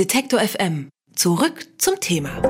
[0.00, 0.88] Detektor FM.
[1.14, 2.40] Zurück zum Thema.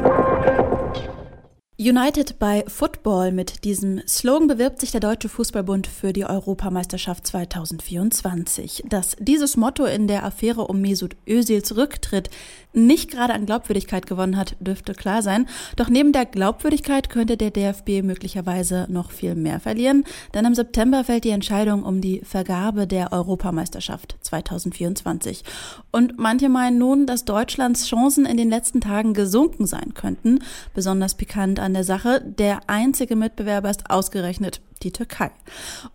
[1.81, 3.33] United by Football.
[3.33, 8.85] Mit diesem Slogan bewirbt sich der Deutsche Fußballbund für die Europameisterschaft 2024.
[8.89, 12.31] Dass dieses Motto in der Affäre um Mesut Özils Rücktritt
[12.73, 15.47] nicht gerade an Glaubwürdigkeit gewonnen hat, dürfte klar sein.
[15.77, 20.05] Doch neben der Glaubwürdigkeit könnte der DFB möglicherweise noch viel mehr verlieren,
[20.35, 25.45] denn im September fällt die Entscheidung um die Vergabe der Europameisterschaft 2024.
[25.91, 30.41] Und manche meinen nun, dass Deutschlands Chancen in den letzten Tagen gesunken sein könnten,
[30.75, 32.21] besonders pikant an der Sache.
[32.21, 35.31] Der einzige Mitbewerber ist ausgerechnet die Türkei.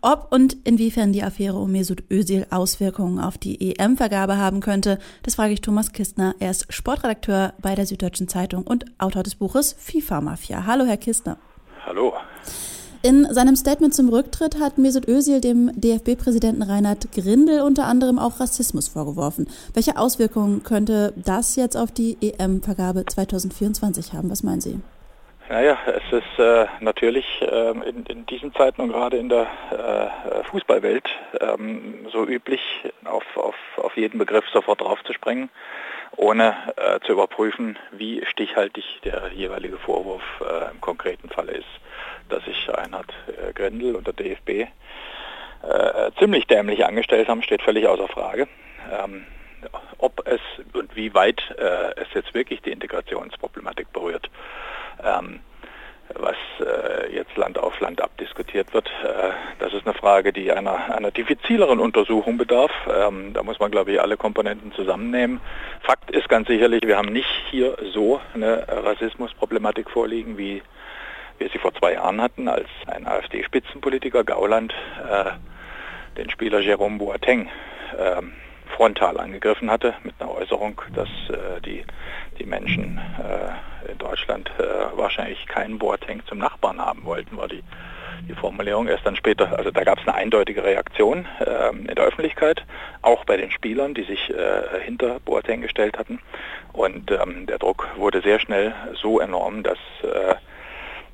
[0.02, 5.36] Ob und inwiefern die Affäre um Mesut Özil Auswirkungen auf die EM-Vergabe haben könnte, das
[5.36, 6.36] frage ich Thomas Kistner.
[6.40, 10.66] Er ist Sportredakteur bei der Süddeutschen Zeitung und Autor des Buches FIFA Mafia.
[10.66, 11.38] Hallo, Herr Kistner.
[11.86, 12.14] Hallo.
[13.04, 18.40] In seinem Statement zum Rücktritt hat Mesut Özil dem DFB-Präsidenten Reinhard Grindel unter anderem auch
[18.40, 19.48] Rassismus vorgeworfen.
[19.76, 24.32] Welche Auswirkungen könnte das jetzt auf die EM-Vergabe 2024 haben?
[24.32, 24.80] Was meinen Sie?
[25.50, 30.44] Naja, es ist äh, natürlich äh, in, in, diesen Zeiten und gerade in der äh,
[30.46, 31.08] Fußballwelt
[31.40, 32.62] ähm, so üblich,
[33.04, 35.50] auf, auf, auf jeden Begriff sofort draufzuspringen,
[36.18, 41.68] ohne äh, zu überprüfen, wie stichhaltig der jeweilige Vorwurf äh, im konkreten Falle ist.
[42.30, 44.70] Dass sich Reinhard äh, Grindel und der DFB
[46.20, 48.48] ziemlich dämlich angestellt haben, steht völlig außer Frage.
[48.92, 49.26] Ähm,
[49.98, 50.40] ob es
[50.74, 54.30] und wie weit es jetzt wirklich die Integrationsproblematik berührt,
[55.04, 55.40] ähm,
[56.14, 58.88] was äh, jetzt Land auf Land abdiskutiert wird.
[59.04, 62.72] Äh, das ist eine Frage, die einer, einer diffizileren Untersuchung bedarf.
[62.88, 65.42] Ähm, da muss man, glaube ich, alle Komponenten zusammennehmen.
[65.82, 70.62] Fakt ist ganz sicherlich, wir haben nicht hier so eine Rassismusproblematik vorliegen, wie
[71.38, 74.74] wir sie vor zwei Jahren hatten, als ein AfD-Spitzenpolitiker Gauland
[75.10, 75.32] äh,
[76.18, 77.50] den Spieler Jerome Boateng
[77.98, 78.34] ähm,
[78.76, 81.84] frontal angegriffen hatte mit einer Äußerung, dass äh, die,
[82.40, 87.64] die Menschen äh, in Deutschland äh, wahrscheinlich keinen Boateng zum Nachbarn haben wollten, war die,
[88.28, 88.88] die Formulierung.
[88.88, 92.66] Erst dann später, also da gab es eine eindeutige Reaktion ähm, in der Öffentlichkeit,
[93.02, 96.20] auch bei den Spielern, die sich äh, hinter Boateng gestellt hatten.
[96.74, 100.36] Und ähm, der Druck wurde sehr schnell so enorm, dass äh,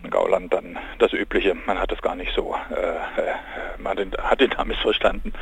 [0.09, 3.33] Gauland dann das Übliche, man hat es gar nicht so, äh, äh
[3.77, 5.33] man hat ihn da missverstanden,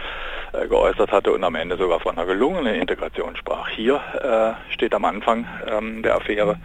[0.53, 3.69] äh, geäußert hatte und am Ende sogar von einer gelungenen Integration sprach.
[3.69, 6.57] Hier äh, steht am Anfang ähm, der Affäre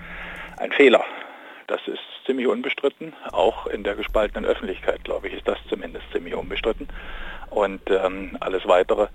[0.56, 1.05] ein Fehler.
[1.67, 6.34] Das ist ziemlich unbestritten, auch in der gespaltenen Öffentlichkeit, glaube ich, ist das zumindest ziemlich
[6.34, 6.89] unbestritten.
[7.50, 9.09] Und ähm, alles Weitere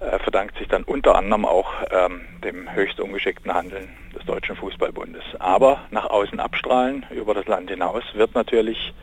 [0.00, 5.24] äh, verdankt sich dann unter anderem auch ähm, dem höchst ungeschickten Handeln des Deutschen Fußballbundes.
[5.38, 8.94] Aber nach außen abstrahlen über das Land hinaus wird natürlich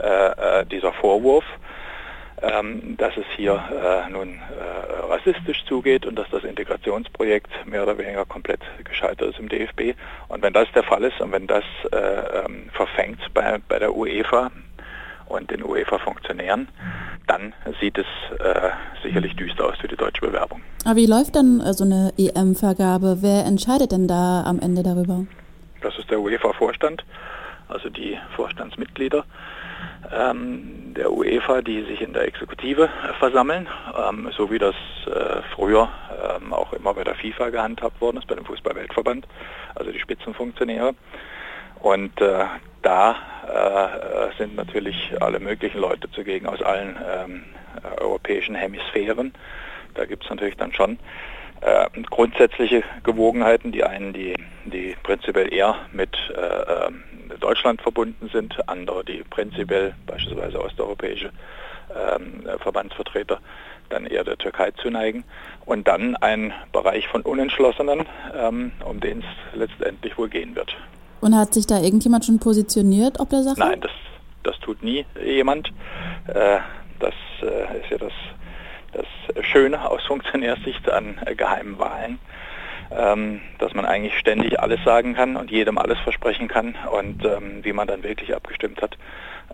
[0.00, 1.44] äh, äh dieser Vorwurf,
[2.42, 7.96] ähm, dass es hier äh, nun äh, rassistisch zugeht und dass das Integrationsprojekt mehr oder
[7.96, 9.94] weniger komplett gescheitert ist im DFB.
[10.28, 13.96] Und wenn das der Fall ist und wenn das äh, ähm, verfängt bei, bei der
[13.96, 14.50] UEFA
[15.28, 16.68] und den UEFA-Funktionären,
[17.26, 18.06] dann sieht es
[18.38, 18.70] äh,
[19.02, 20.60] sicherlich düster aus für die deutsche Bewerbung.
[20.84, 23.18] Aber wie läuft dann äh, so eine EM-Vergabe?
[23.20, 25.26] Wer entscheidet denn da am Ende darüber?
[25.80, 27.04] Das ist der UEFA-Vorstand,
[27.68, 29.24] also die Vorstandsmitglieder
[30.12, 34.74] ähm, der UEFA, die sich in der Exekutive äh, versammeln, ähm, so wie das
[35.06, 35.88] äh, früher
[36.40, 39.26] ähm, auch immer bei der FIFA gehandhabt worden ist, bei dem Fußballweltverband,
[39.74, 40.94] also die Spitzenfunktionäre.
[41.80, 42.44] Und äh,
[42.82, 43.16] da
[44.32, 47.44] äh, sind natürlich alle möglichen Leute zugegen aus allen ähm,
[48.00, 49.32] europäischen Hemisphären.
[49.94, 50.98] Da gibt es natürlich dann schon
[51.60, 53.72] äh, grundsätzliche Gewogenheiten.
[53.72, 54.34] Die einen, die,
[54.64, 61.30] die prinzipiell eher mit äh, Deutschland verbunden sind, andere, die prinzipiell beispielsweise osteuropäische
[61.90, 63.40] ähm, Verbandsvertreter
[63.88, 65.24] dann eher der Türkei zuneigen.
[65.64, 70.76] Und dann ein Bereich von Unentschlossenen, ähm, um den es letztendlich wohl gehen wird.
[71.20, 73.58] Und hat sich da irgendjemand schon positioniert ob der Sache?
[73.58, 73.90] Nein, das,
[74.42, 75.72] das tut nie jemand.
[76.26, 76.58] Äh,
[77.00, 78.12] das äh, ist ja das,
[78.96, 82.18] das Schöne aus Funktionärssicht an äh, geheimen Wahlen,
[82.90, 87.64] ähm, dass man eigentlich ständig alles sagen kann und jedem alles versprechen kann und ähm,
[87.64, 88.96] wie man dann wirklich abgestimmt hat,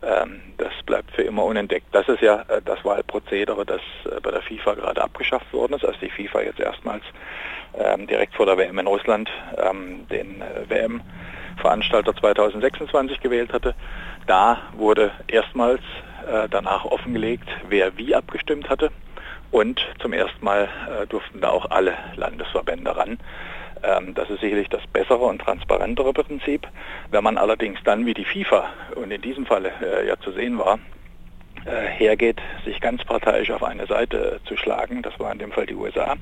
[0.03, 1.87] ähm, das bleibt für immer unentdeckt.
[1.93, 5.85] Das ist ja äh, das Wahlprozedere, das äh, bei der FIFA gerade abgeschafft worden ist,
[5.85, 7.05] als die FIFA jetzt erstmals
[8.11, 9.31] direkt vor der WM in Russland
[10.11, 11.01] den äh, WM
[11.57, 13.75] Veranstalter 2026 gewählt hatte.
[14.27, 15.81] Da wurde erstmals
[16.51, 18.91] danach offengelegt, wer wie abgestimmt hatte.
[19.53, 23.19] Und zum ersten Mal äh, durften da auch alle Landesverbände ran.
[23.83, 26.67] Ähm, das ist sicherlich das bessere und transparentere Prinzip.
[27.11, 28.65] Wenn man allerdings dann wie die FIFA
[28.97, 30.79] und in diesem Falle äh, ja zu sehen war,
[31.67, 35.67] äh, hergeht, sich ganz parteiisch auf eine Seite zu schlagen, das war in dem Fall
[35.67, 36.17] die USA,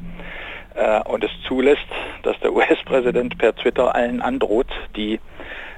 [0.74, 1.86] äh, und es zulässt,
[2.24, 5.20] dass der US-Präsident per Twitter allen androht, die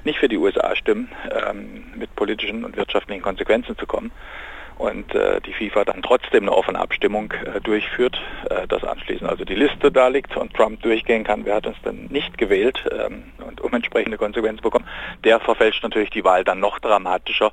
[0.05, 4.11] nicht für die USA stimmen, ähm, mit politischen und wirtschaftlichen Konsequenzen zu kommen
[4.77, 9.45] und äh, die FIFA dann trotzdem eine offene Abstimmung äh, durchführt, äh, dass anschließend also
[9.45, 13.23] die Liste da liegt und Trump durchgehen kann, wer hat uns denn nicht gewählt ähm,
[13.45, 14.85] und um entsprechende Konsequenzen bekommen,
[15.23, 17.51] der verfälscht natürlich die Wahl dann noch dramatischer,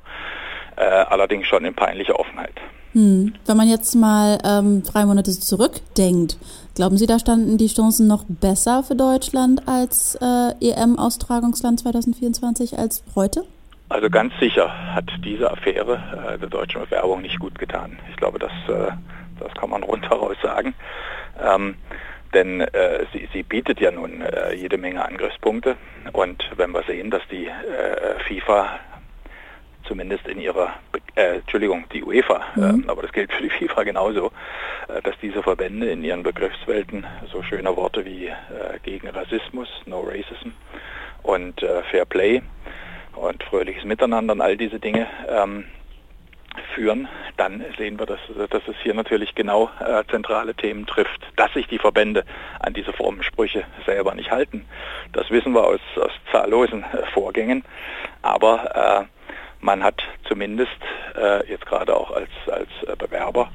[0.75, 2.53] äh, allerdings schon in peinlicher Offenheit.
[2.93, 3.33] Hm.
[3.45, 6.37] Wenn man jetzt mal ähm, drei Monate zurückdenkt,
[6.75, 13.03] glauben Sie, da standen die Chancen noch besser für Deutschland als äh, EM-Austragungsland 2024 als
[13.15, 13.45] heute?
[13.91, 16.01] Also ganz sicher hat diese Affäre
[16.33, 17.99] äh, der deutschen Bewerbung nicht gut getan.
[18.09, 18.93] Ich glaube, das, äh,
[19.37, 20.73] das kann man rundheraus sagen.
[21.37, 21.75] Ähm,
[22.33, 25.75] denn äh, sie, sie, bietet ja nun äh, jede Menge Angriffspunkte.
[26.13, 28.79] Und wenn wir sehen, dass die äh, FIFA
[29.83, 30.73] zumindest in ihrer,
[31.15, 32.85] äh, Entschuldigung, die UEFA, mhm.
[32.87, 34.31] aber das gilt für die FIFA genauso,
[35.03, 38.31] dass diese Verbände in ihren Begriffswelten so schöne Worte wie
[38.83, 40.51] gegen Rassismus, No Racism
[41.23, 41.59] und
[41.89, 42.41] Fair Play
[43.15, 45.65] und fröhliches Miteinander und all diese Dinge ähm,
[46.75, 48.19] führen, dann sehen wir, dass,
[48.49, 51.21] dass es hier natürlich genau äh, zentrale Themen trifft.
[51.35, 52.23] Dass sich die Verbände
[52.59, 54.65] an diese Formensprüche selber nicht halten,
[55.13, 57.63] das wissen wir aus, aus zahllosen äh, Vorgängen.
[58.21, 59.25] Aber äh,
[59.59, 60.71] man hat zumindest
[61.15, 63.49] äh, jetzt gerade auch als, als äh, Bewerber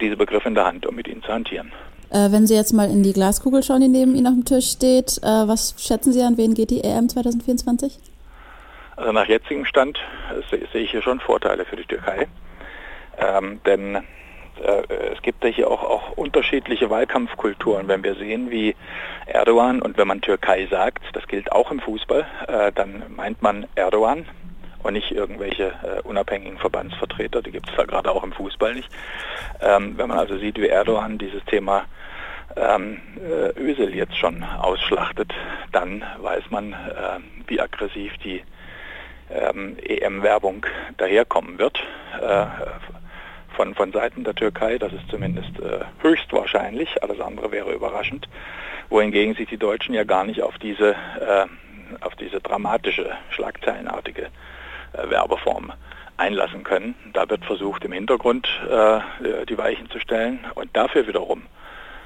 [0.00, 1.72] diese Begriffe in der Hand, um mit ihnen zu hantieren.
[2.10, 5.18] wenn Sie jetzt mal in die Glaskugel schauen, die neben Ihnen auf dem Tisch steht,
[5.22, 7.98] was schätzen Sie an, wen geht die EM 2024?
[9.02, 9.98] Also nach jetzigem Stand
[10.48, 12.28] sehe ich hier schon Vorteile für die Türkei.
[13.18, 17.88] Ähm, denn äh, es gibt ja hier auch, auch unterschiedliche Wahlkampfkulturen.
[17.88, 18.76] Wenn wir sehen, wie
[19.26, 23.66] Erdogan und wenn man Türkei sagt, das gilt auch im Fußball, äh, dann meint man
[23.74, 24.24] Erdogan
[24.84, 28.88] und nicht irgendwelche äh, unabhängigen Verbandsvertreter, die gibt es da gerade auch im Fußball nicht.
[29.60, 31.86] Ähm, wenn man also sieht, wie Erdogan dieses Thema
[32.54, 35.34] ähm, äh, Ösel jetzt schon ausschlachtet,
[35.72, 38.44] dann weiß man, äh, wie aggressiv die
[39.34, 41.82] ähm, EM-Werbung daherkommen wird
[42.20, 42.46] äh,
[43.56, 44.78] von, von Seiten der Türkei.
[44.78, 48.28] Das ist zumindest äh, höchstwahrscheinlich, alles andere wäre überraschend.
[48.88, 51.46] Wohingegen sich die Deutschen ja gar nicht auf diese, äh,
[52.00, 54.28] auf diese dramatische, schlagzeilenartige
[54.92, 55.72] äh, Werbeform
[56.16, 56.94] einlassen können.
[57.12, 59.00] Da wird versucht, im Hintergrund äh,
[59.46, 61.42] die Weichen zu stellen und dafür wiederum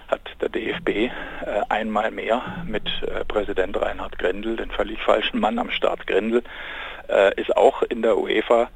[0.08, 1.10] hat der DFB äh,
[1.68, 6.42] einmal mehr mit äh, Präsident Reinhard Grindel, den völlig falschen Mann am Start Grindel,
[7.08, 8.68] äh, ist auch in der UEFA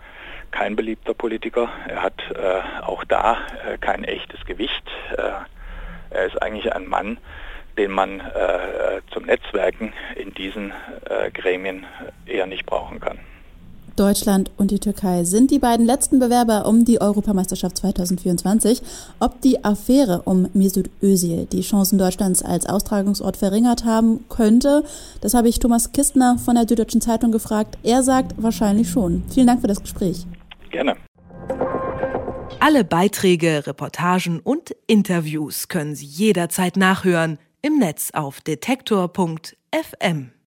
[0.50, 1.71] kein beliebter Politiker.
[1.88, 4.85] Er hat äh, auch da äh, kein echtes Gewicht.
[5.17, 5.31] Äh,
[6.11, 7.19] er ist eigentlich ein Mann,
[7.79, 8.21] den man
[9.12, 10.73] zum Netzwerken in diesen
[11.33, 11.87] Gremien
[12.26, 13.21] eher nicht brauchen kann.
[14.00, 18.81] Deutschland und die Türkei sind die beiden letzten Bewerber um die Europameisterschaft 2024.
[19.19, 24.85] Ob die Affäre um Mesut Özil die Chancen Deutschlands als Austragungsort verringert haben könnte,
[25.20, 27.76] das habe ich Thomas Kistner von der Süddeutschen Zeitung gefragt.
[27.82, 29.23] Er sagt wahrscheinlich schon.
[29.29, 30.25] Vielen Dank für das Gespräch.
[30.70, 30.97] Gerne.
[32.58, 40.31] Alle Beiträge, Reportagen und Interviews können Sie jederzeit nachhören im Netz auf detektor.fm.